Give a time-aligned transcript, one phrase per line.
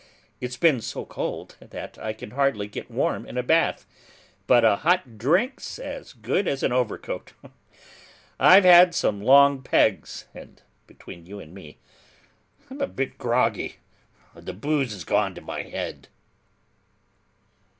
[0.39, 3.85] It's been so cold that I can hardly get warm in a bath,
[4.47, 7.33] but a hot drink's as good as an overcoat:
[8.39, 11.77] I've had some long pegs, and between you and me,
[12.71, 13.75] I'm a bit groggy;
[14.33, 16.07] the booze has gone to my head."